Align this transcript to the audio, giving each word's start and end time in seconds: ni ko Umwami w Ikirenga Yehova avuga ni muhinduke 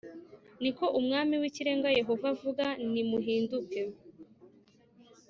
ni 0.61 0.71
ko 0.77 0.85
Umwami 0.99 1.35
w 1.41 1.43
Ikirenga 1.49 1.89
Yehova 1.99 2.25
avuga 2.33 2.65
ni 2.91 3.03
muhinduke 3.09 3.81